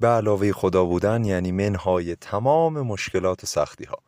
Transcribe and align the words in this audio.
به 0.00 0.08
علاوه 0.08 0.52
خدا 0.52 0.84
بودن 0.84 1.24
یعنی 1.24 1.52
منهای 1.52 2.16
تمام 2.16 2.80
مشکلات 2.80 3.44
و 3.44 3.46
سختی 3.46 3.84
ها 3.84 3.98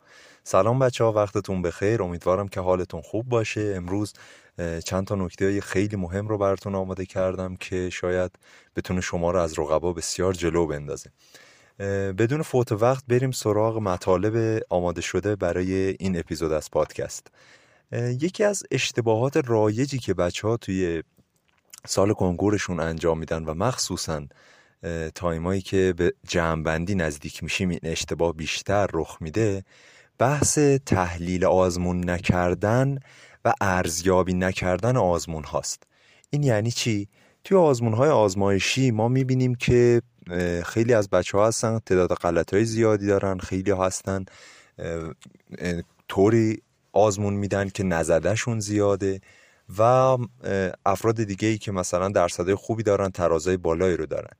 سلام 0.43 0.79
بچه 0.79 1.03
ها 1.03 1.11
وقتتون 1.11 1.61
بخیر. 1.61 2.03
امیدوارم 2.03 2.47
که 2.47 2.59
حالتون 2.59 3.01
خوب 3.01 3.29
باشه. 3.29 3.73
امروز 3.75 4.13
چند 4.85 5.07
تا 5.07 5.15
نکته 5.15 5.61
خیلی 5.61 5.95
مهم 5.95 6.27
رو 6.27 6.37
براتون 6.37 6.75
آماده 6.75 7.05
کردم 7.05 7.55
که 7.55 7.89
شاید 7.89 8.31
بتونه 8.75 9.01
شما 9.01 9.31
رو 9.31 9.39
از 9.39 9.59
رقبا 9.59 9.93
بسیار 9.93 10.33
جلو 10.33 10.67
بندازه. 10.67 11.11
بدون 12.17 12.41
فوت 12.41 12.71
وقت 12.71 13.03
بریم 13.07 13.31
سراغ 13.31 13.77
مطالب 13.77 14.63
آماده 14.69 15.01
شده 15.01 15.35
برای 15.35 15.73
این 15.73 16.19
اپیزود 16.19 16.51
از 16.51 16.71
پادکست. 16.71 17.27
یکی 17.91 18.43
از 18.43 18.63
اشتباهات 18.71 19.37
رایجی 19.37 19.99
که 19.99 20.13
بچه 20.13 20.47
ها 20.47 20.57
توی 20.57 21.03
سال 21.87 22.13
کنکورشون 22.13 22.79
انجام 22.79 23.19
میدن 23.19 23.43
و 23.43 23.53
مخصوصا 23.53 24.21
تایمایی 25.15 25.61
که 25.61 25.93
به 25.97 26.13
جمعبندی 26.27 26.95
نزدیک 26.95 27.43
میشیم 27.43 27.69
این 27.69 27.79
اشتباه 27.83 28.33
بیشتر 28.33 28.87
رخ 28.93 29.17
میده 29.21 29.63
بحث 30.17 30.59
تحلیل 30.85 31.45
آزمون 31.45 32.09
نکردن 32.09 32.97
و 33.45 33.53
ارزیابی 33.61 34.33
نکردن 34.33 34.97
آزمون 34.97 35.43
هاست 35.43 35.83
این 36.29 36.43
یعنی 36.43 36.71
چی؟ 36.71 37.07
توی 37.43 37.57
آزمون 37.57 37.93
های 37.93 38.09
آزمایشی 38.09 38.91
ما 38.91 39.07
می‌بینیم 39.07 39.55
که 39.55 40.01
خیلی 40.65 40.93
از 40.93 41.09
بچه 41.09 41.37
ها 41.37 41.47
هستن 41.47 41.79
تعداد 41.79 42.13
غلط 42.13 42.53
های 42.53 42.65
زیادی 42.65 43.07
دارن 43.07 43.37
خیلی 43.37 43.71
هستن 43.71 44.25
طوری 46.07 46.61
آزمون 46.93 47.33
میدن 47.33 47.69
که 47.69 47.83
نزدهشون 47.83 48.59
زیاده 48.59 49.21
و 49.77 50.17
افراد 50.85 51.23
دیگه 51.23 51.47
ای 51.47 51.57
که 51.57 51.71
مثلا 51.71 52.09
درصدهای 52.09 52.55
خوبی 52.55 52.83
دارن 52.83 53.09
ترازای 53.09 53.57
بالایی 53.57 53.97
رو 53.97 54.05
دارن 54.05 54.33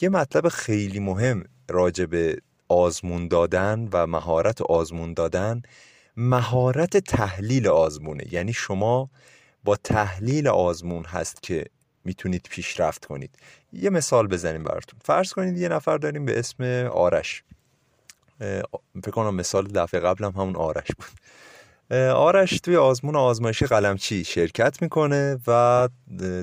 یه 0.00 0.08
مطلب 0.08 0.48
خیلی 0.48 1.00
مهم 1.00 1.44
راجع 1.70 2.06
به 2.06 2.38
آزمون 2.68 3.28
دادن 3.28 3.88
و 3.92 4.06
مهارت 4.06 4.62
آزمون 4.62 5.14
دادن 5.14 5.62
مهارت 6.16 6.96
تحلیل 6.96 7.68
آزمونه. 7.68 8.24
یعنی 8.34 8.52
شما 8.52 9.10
با 9.64 9.76
تحلیل 9.76 10.48
آزمون 10.48 11.04
هست 11.04 11.42
که 11.42 11.64
می‌تونید 12.04 12.46
پیشرفت 12.50 13.04
کنید. 13.04 13.30
یه 13.72 13.90
مثال 13.90 14.26
بزنیم 14.26 14.64
براتون. 14.64 15.00
فرض 15.04 15.32
کنید 15.32 15.58
یه 15.58 15.68
نفر 15.68 15.98
داریم 15.98 16.24
به 16.24 16.38
اسم 16.38 16.90
آرش. 16.92 17.42
فکر 19.02 19.10
کنم 19.12 19.34
مثال 19.34 19.66
دفعه 19.66 20.00
قبلم 20.00 20.30
همون 20.30 20.56
آرش 20.56 20.88
بود. 20.98 21.20
آرش 22.00 22.60
توی 22.60 22.76
آزمون 22.76 23.16
آزمایشی 23.16 23.66
قلمچی 23.66 24.24
شرکت 24.24 24.82
می‌کنه 24.82 25.38
و 25.46 25.88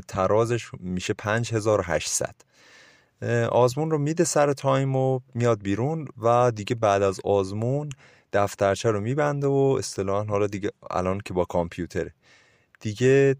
ترازش 0.08 0.70
میشه 0.80 1.14
5800 1.14 2.36
آزمون 3.52 3.91
رو 3.91 3.97
میده 3.97 4.23
سر 4.23 4.53
time 4.53 4.95
و 4.95 5.19
میاد 5.33 5.61
بیرون 5.61 6.08
و 6.22 6.52
دیگه 6.52 6.75
بعد 6.75 7.02
از 7.02 7.19
آزمون 7.23 7.89
دفترچه 8.33 8.91
رو 8.91 9.02
میبنده 9.02 9.47
و 9.47 9.75
اصطلاحا 9.80 10.23
حالا 10.23 10.47
دیگه 10.47 10.72
الان 10.91 11.22
که 11.25 11.33
با 11.33 11.45
کامپیوتره 11.45 12.13
دیگه 12.80 13.36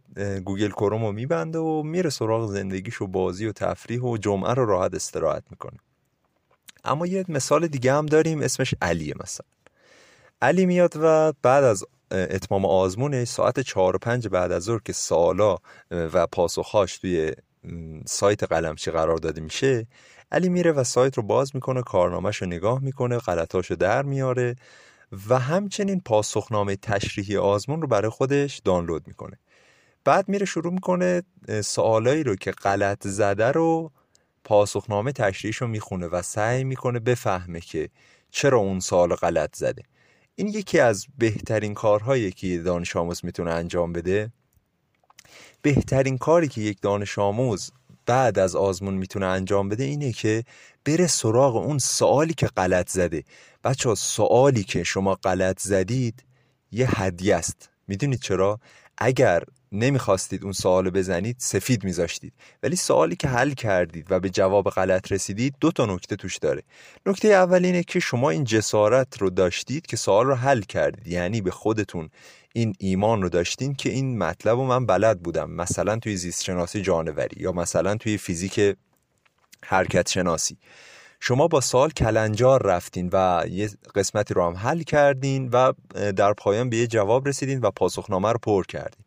گوگل 0.45 0.69
کروم 0.69 1.05
رو 1.05 1.11
میبنده 1.11 1.59
و 1.59 1.83
میره 1.83 2.09
سراغ 2.09 2.51
زندگیش 2.51 3.01
و 3.01 3.07
بازی 3.07 3.45
و 3.45 3.51
تفریح 3.51 4.01
و 4.01 4.17
جمعه 4.17 4.53
رو 4.53 4.65
راحت 4.65 4.93
استراحت 4.93 5.43
می‌کنه. 5.49 5.77
اما 6.83 7.07
یه 7.07 7.25
مثال 7.27 7.67
دیگه 7.67 7.93
هم 7.93 8.05
داریم 8.05 8.41
اسمش 8.41 8.75
علیه 8.81 9.13
مثلا. 9.23 9.47
علی 10.41 10.66
میاد 10.66 10.93
و 11.01 11.33
بعد 11.41 11.63
از 11.63 11.83
اتمام 12.11 12.66
آزمونش 12.66 13.27
ساعت 13.27 13.59
چهار 13.59 13.95
و 13.95 13.99
پنج 13.99 14.27
بعد 14.27 14.51
از 14.51 14.63
ظهر 14.63 14.79
که 14.85 14.93
سالا 14.93 15.57
و 15.91 16.27
پاسخهاش 16.27 16.97
توی 16.97 17.33
سایت 18.05 18.43
قلمچی 18.43 18.91
قرار 18.91 19.17
داده 19.17 19.41
میشه 19.41 19.87
علی 20.31 20.49
میره 20.49 20.71
و 20.71 20.83
سایت 20.83 21.17
رو 21.17 21.23
باز 21.23 21.51
می‌کنه 21.55 21.81
کارنامهش 21.81 22.37
رو 22.37 22.47
نگاه 22.47 22.79
می‌کنه 22.79 23.17
غلطاش 23.17 23.71
رو 23.71 23.75
در 23.75 24.03
میاره 24.03 24.55
و 25.29 25.39
همچنین 25.39 26.01
پاسخنامه 26.05 26.75
تشریحی 26.75 27.38
آزمون 27.38 27.81
رو 27.81 27.88
برای 27.88 28.09
خودش 28.09 28.61
دانلود 28.66 29.07
می‌کنه. 29.07 29.39
بعد 30.03 30.29
میره 30.29 30.45
شروع 30.45 30.73
می‌کنه 30.73 31.23
سوالایی 31.63 32.23
رو 32.23 32.35
که 32.35 32.51
غلط 32.51 33.07
زده 33.07 33.51
رو 33.51 33.91
پاسخنامه 34.44 35.11
تشریحش 35.11 35.57
رو 35.57 35.67
می‌خونه 35.67 36.07
و 36.07 36.21
سعی 36.21 36.63
می‌کنه 36.63 37.00
بفهمه 37.00 37.59
که 37.59 37.89
چرا 38.31 38.57
اون 38.57 38.79
سوال 38.79 39.16
غلط 39.16 39.55
زده. 39.55 39.83
این 40.35 40.47
یکی 40.47 40.79
از 40.79 41.05
بهترین 41.17 41.73
کارهایی 41.73 42.31
که 42.31 42.57
دانش 42.57 42.95
آموز 42.95 43.25
می‌تونه 43.25 43.51
انجام 43.51 43.94
بده 43.94 44.31
بهترین 45.62 46.18
کاری 46.18 46.47
که 46.47 46.62
یک 46.62 46.78
دانش 46.81 47.19
آموز 47.19 47.72
بعد 48.06 48.40
از 48.40 48.56
آزمون 48.56 48.94
می‌تونه 48.94 49.25
انجام 49.25 49.69
بده 49.69 49.84
اینه 49.84 50.12
که 50.12 50.44
بره 50.86 51.08
سراغ 51.08 51.56
اون 51.56 51.78
سوالی 51.78 52.34
که 52.34 52.47
غلط 52.47 52.90
زده. 52.90 53.24
بچه 53.64 53.90
ها 53.90 53.96
سوالی 53.96 54.64
که 54.64 54.84
شما 54.84 55.16
غلط 55.16 55.59
زدید 55.59 56.24
یه 56.72 57.02
هدیه 57.02 57.36
است. 57.36 57.69
می‌دونید 57.88 58.22
چرا؟ 58.22 58.59
اگر 58.97 59.44
نمی‌خواستید 59.71 60.43
اون 60.43 60.51
سوال 60.51 60.89
بزنید 60.89 61.35
سفید 61.39 61.83
میذاشتید. 61.83 62.33
ولی 62.63 62.75
سوالی 62.75 63.15
که 63.15 63.27
حل 63.27 63.51
کردید 63.51 64.11
و 64.11 64.19
به 64.19 64.29
جواب 64.29 64.69
غلط 64.69 65.11
رسیدید 65.11 65.55
دو 65.59 65.71
تا 65.71 65.85
نکته 65.85 66.15
توش 66.15 66.37
داره. 66.37 66.63
نکته 67.05 67.27
اول 67.27 67.65
اینه 67.65 67.83
که 67.83 67.99
شما 67.99 68.29
این 68.29 68.43
جسارت 68.43 69.17
رو 69.21 69.29
داشتید 69.29 69.85
که 69.85 69.97
سوال 69.97 70.25
رو 70.25 70.35
حل 70.35 70.61
کردید. 70.61 71.07
یعنی 71.07 71.41
به 71.41 71.51
خودتون 71.51 72.09
این 72.53 72.75
ایمان 72.79 73.21
رو 73.21 73.29
داشتین 73.29 73.73
که 73.73 73.89
این 73.89 74.17
مطلب 74.17 74.57
رو 74.57 74.65
من 74.65 74.85
بلد 74.85 75.19
بودم. 75.19 75.51
مثلا 75.51 75.99
توی 75.99 76.17
زیست 76.17 76.43
شناسی 76.43 76.81
جانوری 76.81 77.41
یا 77.41 77.51
مثلا 77.51 77.95
توی 77.95 78.17
فیزیک 78.17 78.77
حرکت 79.65 80.09
شناسی 80.09 80.57
شما 81.19 81.47
با 81.47 81.61
سال 81.61 81.89
کلنجار 81.89 82.63
رفتین 82.63 83.09
و 83.13 83.45
یه 83.49 83.69
قسمتی 83.95 84.33
رو 84.33 84.45
هم 84.45 84.53
حل 84.53 84.83
کردین 84.83 85.49
و 85.49 85.73
در 86.15 86.33
پایان 86.33 86.69
به 86.69 86.77
یه 86.77 86.88
جواب 86.88 87.27
رسیدین 87.27 87.59
و 87.59 87.71
پاسخنامه 87.71 88.31
رو 88.31 88.39
پر 88.41 88.65
کردین. 88.65 89.05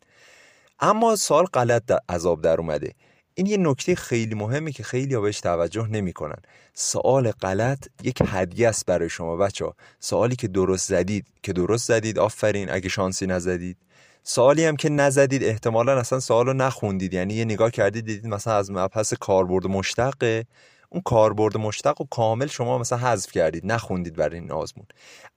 اما 0.81 1.17
سال 1.17 1.45
غلط 1.45 1.93
عذاب 2.09 2.43
در 2.43 2.59
اومده. 2.59 2.93
این 3.35 3.47
یه 3.47 3.57
نکته 3.57 3.95
خیلی 3.95 4.35
مهمه 4.35 4.73
که 4.73 4.83
خیلی 4.83 5.17
بهش 5.17 5.41
توجه 5.41 5.87
نمی‌کنن. 5.87 6.39
سوال 6.75 7.31
غلط 7.31 7.87
یک 8.03 8.23
هدیه 8.27 8.69
است 8.69 8.87
برای 8.87 9.09
شما 9.09 9.37
بچه 9.37 9.73
سوالی 10.01 10.37
که 10.37 10.49
درست 10.49 10.89
زدید 10.89 11.27
که 11.43 11.53
درست 11.53 11.89
زدید 11.89 12.19
آفرین 12.19 12.71
اگه 12.71 12.89
شانسی 12.89 13.27
نزدید. 13.27 13.77
سوالی 14.23 14.65
هم 14.65 14.77
که 14.77 14.89
نزدید 14.89 15.45
احتمالا 15.45 15.99
اصلا 15.99 16.21
سوال 16.21 16.47
رو 16.47 16.53
نخوندید. 16.53 17.15
یعنی 17.15 17.35
یه 17.35 17.45
نگاه 17.45 17.71
کردید 17.71 18.07
دیدید 18.07 18.27
مثلا 18.27 18.57
از 18.57 18.71
مبحث 18.71 19.15
کاربرد 19.15 19.67
مشتقه. 19.67 20.45
اون 20.89 21.03
کاربرد 21.03 21.57
مشتق 21.57 22.01
و 22.01 22.05
کامل 22.11 22.47
شما 22.47 22.79
مثلا 22.79 22.99
حذف 22.99 23.33
کردید 23.33 23.67
نخوندید 23.67 24.17
برای 24.17 24.39
این 24.39 24.53
آزمون. 24.53 24.87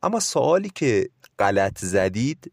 اما 0.03 0.19
سوالی 0.19 0.71
که 0.75 1.09
غلط 1.39 1.79
زدید 1.79 2.51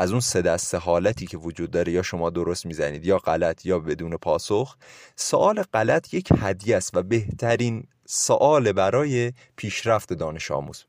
از 0.00 0.10
اون 0.10 0.20
سه 0.20 0.42
دسته 0.42 0.78
حالتی 0.78 1.26
که 1.26 1.36
وجود 1.36 1.70
داره 1.70 1.92
یا 1.92 2.02
شما 2.02 2.30
درست 2.30 2.66
می‌زنید 2.66 3.04
یا 3.06 3.18
غلط 3.18 3.66
یا 3.66 3.78
بدون 3.78 4.16
پاسخ 4.16 4.76
سوال 5.16 5.62
غلط 5.62 6.14
یک 6.14 6.28
هدیه 6.38 6.76
است 6.76 6.96
و 6.96 7.02
بهترین 7.02 7.84
سوال 8.06 8.72
برای 8.72 9.32
پیشرفت 9.56 10.12
دانش 10.12 10.50
آموز. 10.50 10.84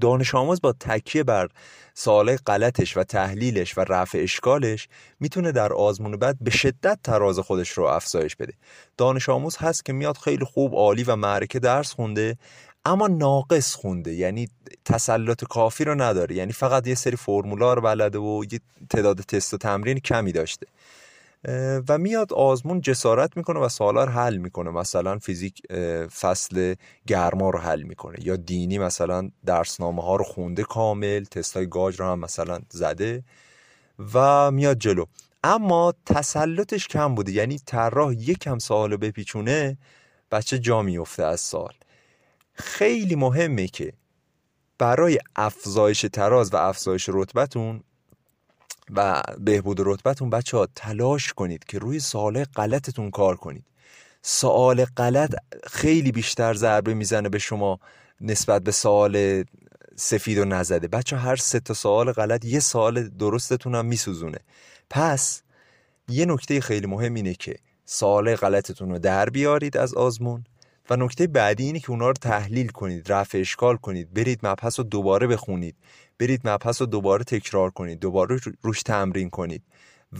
دانش 0.00 0.34
آموز 0.34 0.60
با 0.60 0.72
تکیه 0.80 1.22
بر 1.22 1.48
سوال 1.94 2.36
غلطش 2.36 2.96
و 2.96 3.04
تحلیلش 3.04 3.78
و 3.78 3.80
رفع 3.80 4.18
اشکالش 4.18 4.88
می‌تونه 5.20 5.52
در 5.52 5.72
آزمون 5.72 6.16
بعد 6.16 6.36
به 6.40 6.50
شدت 6.50 6.98
تراز 7.04 7.38
خودش 7.38 7.70
رو 7.70 7.84
افزایش 7.84 8.36
بده. 8.36 8.52
دانش 8.96 9.28
آموز 9.28 9.56
هست 9.56 9.84
که 9.84 9.92
میاد 9.92 10.16
خیلی 10.16 10.44
خوب 10.44 10.74
عالی 10.74 11.02
و 11.02 11.16
معرکه 11.16 11.58
درس 11.58 11.92
خونده 11.92 12.36
اما 12.86 13.06
ناقص 13.06 13.74
خونده. 13.74 14.14
یعنی 14.14 14.48
تسلط 14.84 15.44
کافی 15.44 15.84
رو 15.84 15.94
نداره. 15.94 16.36
یعنی 16.36 16.52
فقط 16.52 16.86
یه 16.86 16.94
سری 16.94 17.16
فرمولا 17.16 17.74
رو 17.74 17.82
بلده 17.82 18.18
و 18.18 18.44
یه 18.52 18.60
تعداد 18.90 19.20
تست 19.20 19.54
و 19.54 19.56
تمرین 19.56 19.98
کمی 19.98 20.32
داشته. 20.32 20.66
و 21.88 21.98
میاد 21.98 22.32
آزمون 22.32 22.80
جسارت 22.80 23.36
می‌کنه 23.36 23.60
و 23.60 23.68
سوالا 23.68 24.04
رو 24.04 24.10
حل 24.10 24.36
می‌کنه. 24.36 24.70
مثلا 24.70 25.18
فیزیک 25.18 25.62
فصل 26.20 26.74
گرما 27.06 27.50
رو 27.50 27.58
حل 27.58 27.82
می‌کنه. 27.82 28.16
یا 28.26 28.36
دینی 28.36 28.78
مثلا 28.78 29.30
درسنامه 29.46 30.02
ها 30.02 30.16
رو 30.16 30.24
خونده 30.24 30.62
کامل 30.62 31.24
تستای 31.24 31.66
گاج 31.66 32.00
رو 32.00 32.06
هم 32.06 32.18
مثلا 32.18 32.58
زده 32.68 33.24
و 34.14 34.50
میاد 34.50 34.78
جلو. 34.78 35.04
اما 35.44 35.94
تسلطش 36.06 36.88
کم 36.88 37.14
بوده. 37.14 37.32
یعنی 37.32 37.58
طراح 37.66 38.14
یکم 38.14 38.58
سوال 38.58 38.90
رو 38.90 38.98
بپیچونه 38.98 39.78
بچه 40.30 40.58
جا 40.58 40.82
میفته 40.82 41.24
از 41.24 41.40
سال 41.40 41.72
خیلی 42.54 43.14
مهمه 43.14 43.66
که 43.66 43.92
برای 44.78 45.18
افزایش 45.36 46.06
تراز 46.12 46.54
و 46.54 46.56
افزایش 46.56 47.10
رتبتون 47.12 47.82
و 48.90 49.22
بهبود 49.38 49.80
رتبتون 49.80 50.30
بچه 50.30 50.56
ها 50.56 50.68
تلاش 50.74 51.32
کنید 51.32 51.64
که 51.64 51.78
روی 51.78 52.00
سوال 52.00 52.44
غلطتون 52.44 53.10
کار 53.10 53.36
کنید. 53.36 53.64
سوال 54.22 54.84
غلط 54.84 55.34
خیلی 55.66 56.12
بیشتر 56.12 56.54
ضربه 56.54 56.94
می‌زنه 56.94 57.28
به 57.28 57.38
شما 57.38 57.80
نسبت 58.20 58.62
به 58.62 58.72
سوال 58.72 59.44
سفید 59.96 60.38
و 60.38 60.44
نزده. 60.44 60.88
بچه 60.88 61.16
هر 61.16 61.36
سه 61.36 61.60
تا 61.60 61.74
سوال 61.74 62.12
غلط 62.12 62.44
یه 62.44 62.60
سوال 62.60 63.08
درستتون 63.08 63.74
هم 63.74 63.86
میسوزونه. 63.86 64.38
پس 64.90 65.42
یه 66.08 66.26
نکته 66.26 66.60
خیلی 66.60 66.86
مهم 66.86 67.14
اینه 67.14 67.34
که 67.34 67.56
سوال 67.84 68.36
غلطتون 68.36 68.90
رو 68.90 68.98
در 68.98 69.30
بیارید 69.30 69.76
از 69.76 69.94
آزمون. 69.94 70.44
و 70.90 70.96
نکته 70.96 71.26
بعدی 71.26 71.64
اینه 71.64 71.80
که 71.80 71.90
اونا 71.90 72.06
رو 72.06 72.12
تحلیل 72.12 72.68
کنید 72.68 73.12
رفع 73.12 73.38
اشکال 73.38 73.76
کنید. 73.76 74.14
برید 74.14 74.40
مبحث 74.42 74.78
رو 74.78 74.84
دوباره 74.84 75.26
بخونید. 75.26 75.76
برید 76.18 76.48
مبحث 76.48 76.80
رو 76.80 76.86
دوباره 76.86 77.24
تکرار 77.24 77.70
کنید. 77.70 77.98
دوباره 77.98 78.40
روش 78.62 78.82
تمرین 78.82 79.30
کنید. 79.30 79.62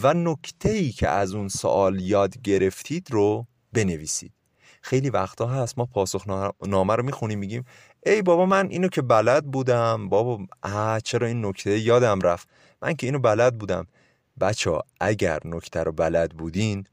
و 0.03 0.13
نکته 0.13 0.69
ای 0.69 0.91
که 0.91 1.09
از 1.09 1.33
اون 1.33 1.47
سوال 1.47 2.01
یاد 2.01 2.41
گرفتید 2.41 3.07
رو 3.11 3.47
بنویسید. 3.73 4.31
خیلی 4.81 5.09
وقتا 5.09 5.47
هست. 5.47 5.77
ما 5.77 5.85
پاسخ 5.85 6.27
نامه 6.67 6.95
رو 6.95 7.03
می‌خونیم 7.03 7.39
میگیم 7.39 7.65
ای 8.05 8.21
بابا 8.21 8.45
من 8.45 8.67
اینو 8.69 8.87
که 8.87 9.01
بلد 9.01 9.45
بودم. 9.45 10.09
بابا 10.09 10.45
آه 10.63 10.99
چرا 10.99 11.27
این 11.27 11.45
نکته 11.45 11.79
یادم 11.79 12.19
رفت. 12.19 12.49
من 12.81 12.93
که 12.93 13.07
اینو 13.07 13.19
بلد 13.19 13.57
بودم. 13.57 13.87
بچه 14.41 14.79
اگر 14.99 15.39
نکته 15.45 15.83
رو 15.83 15.91
بلد 15.91 16.31
بودین 16.31 16.85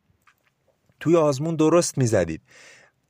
توی 1.01 1.17
آزمون 1.17 1.57
درست 1.57 1.99
می‌زدید. 1.99 2.43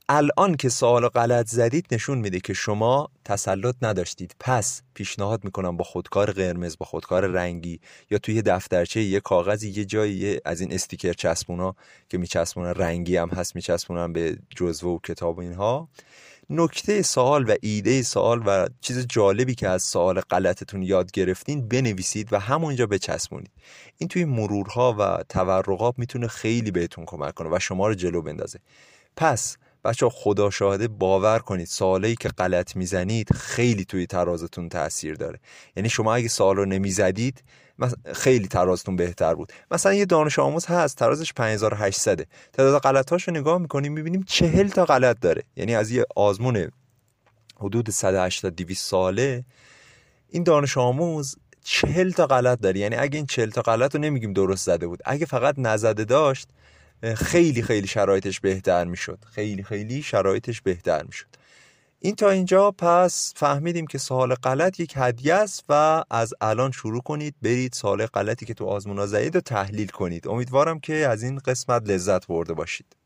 الان 0.08 0.54
که 0.54 0.68
سوال 0.68 1.08
غلط 1.08 1.46
زدید 1.46 1.86
نشون 1.92 2.18
میده 2.18 2.40
که 2.40 2.54
شما 2.54 3.08
تسلط 3.24 3.74
نداشتید. 3.82 4.36
پس 4.40 4.82
پیشنهاد 4.94 5.44
می‌کنم 5.44 5.76
با 5.76 5.84
خودکار 5.84 6.32
قرمز 6.32 6.78
با 6.78 6.86
خودکار 6.86 7.26
رنگی 7.26 7.80
یا 8.10 8.18
توی 8.18 8.42
دفترچه 8.42 9.02
یه 9.02 9.20
کاغذی 9.20 9.70
یه 9.70 9.84
جایی 9.84 10.40
از 10.44 10.60
این 10.60 10.72
استیکر 10.72 11.12
چسبونا 11.12 11.74
که 12.08 12.18
میچسبونن 12.18 12.68
رنگی 12.68 13.16
هم 13.16 13.28
هست 13.28 13.56
میچسبونن 13.56 14.12
به 14.12 14.38
جزوه 14.56 14.90
و 14.90 14.98
کتاب 15.04 15.38
و 15.38 15.40
اینها. 15.40 15.88
نکته 16.50 17.02
سوال 17.02 17.50
و 17.50 17.56
ایده 17.62 18.02
سوال 18.02 18.42
و 18.46 18.68
چیز 18.80 19.06
جالبی 19.06 19.54
که 19.54 19.68
از 19.68 19.82
سوال 19.82 20.20
غلطتون 20.20 20.82
یاد 20.82 21.10
گرفتین 21.10 21.68
بنویسید 21.68 22.32
و 22.32 22.38
همونجا 22.38 22.86
بچسبونید. 22.86 23.50
این 23.98 24.08
توی 24.08 24.24
مرورها 24.24 24.96
و 24.98 25.22
تورقات 25.28 25.98
می‌تونه 25.98 26.28
خیلی 26.28 26.70
بهتون 26.70 27.04
کمک 27.04 27.34
کنه 27.34 27.48
و 27.56 27.58
شما 27.58 27.88
رو 27.88 27.94
جلو 27.94 28.22
بندازه. 28.22 28.58
پس 29.16 29.56
بچه 29.84 30.08
خدا 30.08 30.50
شاهده 30.50 30.88
باور 30.88 31.38
کنید 31.38 31.66
سوالی 31.66 32.16
که 32.16 32.28
غلط 32.28 32.76
می‌زنید 32.76 33.32
خیلی 33.32 33.84
توی 33.84 34.06
ترازتون 34.06 34.68
تاثیر 34.68 35.14
داره. 35.14 35.40
یعنی 35.76 35.88
شما 35.88 36.14
اگه 36.14 36.28
سوال 36.28 36.56
رو 36.56 36.64
نمی‌زدید 36.64 37.42
خیلی 38.12 38.48
ترازتون 38.48 38.96
بهتر 38.96 39.34
بود. 39.34 39.52
مثلا 39.70 39.94
یه 39.94 40.04
دانش 40.04 40.38
آموز 40.38 40.66
هست 40.66 40.96
ترازش 40.96 41.32
5800 41.32 42.26
تعداد 42.52 42.82
غلطاش 42.82 43.28
رو 43.28 43.34
نگاه 43.34 43.58
می‌کنیم 43.58 43.92
می‌بینیم 43.92 44.24
40 44.26 44.68
تا 44.68 44.84
غلط 44.84 45.20
داره. 45.20 45.42
یعنی 45.56 45.74
از 45.74 45.90
یه 45.90 46.04
آزمون 46.16 46.70
حدود 47.56 47.90
180 47.90 48.54
200 48.54 48.86
ساله 48.90 49.44
این 50.28 50.42
دانش 50.42 50.78
آموز 50.78 51.36
40 51.64 52.10
تا 52.10 52.26
غلط 52.26 52.60
داره. 52.60 52.80
یعنی 52.80 52.96
اگه 52.96 53.16
این 53.16 53.26
40 53.26 53.50
تا 53.50 53.62
غلط 53.62 53.94
رو 53.94 54.00
نمیگیم 54.00 54.32
درست 54.32 54.66
زده 54.66 54.86
بود. 54.86 55.00
اگه 55.04 55.26
فقط 55.26 55.54
نزده 55.58 56.04
داشت 56.04 56.48
خیلی 57.16 57.62
خیلی 57.62 57.86
شرایطش 57.86 58.40
بهتر 58.40 58.84
می‌شد. 58.84 59.18
خیلی 59.30 59.62
خیلی 59.62 60.02
شرایطش 60.02 60.60
بهتر 60.60 61.02
می‌شد. 61.02 61.26
این 61.98 62.14
تا 62.14 62.30
اینجا 62.30 62.70
پس 62.70 63.32
فهمیدیم 63.36 63.86
که 63.86 63.98
سوال 63.98 64.34
غلط 64.34 64.80
یک 64.80 64.92
هدیه 64.96 65.34
است 65.34 65.64
و 65.68 66.04
از 66.10 66.34
الان 66.40 66.70
شروع 66.70 67.02
کنید. 67.02 67.34
برید 67.42 67.72
سوال 67.72 68.06
غلطی 68.06 68.46
که 68.46 68.54
تو 68.54 68.66
آزمونا 68.66 69.06
زدید 69.06 69.36
و 69.36 69.40
تحلیل 69.40 69.88
کنید. 69.88 70.28
امیدوارم 70.28 70.80
که 70.80 70.94
از 70.94 71.22
این 71.22 71.38
قسمت 71.38 71.88
لذت 71.88 72.26
برده 72.26 72.54
باشید. 72.54 72.96